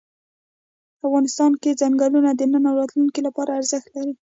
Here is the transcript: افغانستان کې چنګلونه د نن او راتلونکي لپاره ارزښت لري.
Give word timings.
افغانستان 1.05 1.51
کې 1.61 1.71
چنګلونه 1.79 2.31
د 2.35 2.41
نن 2.51 2.63
او 2.69 2.75
راتلونکي 2.81 3.21
لپاره 3.27 3.51
ارزښت 3.59 3.87
لري. 3.95 4.13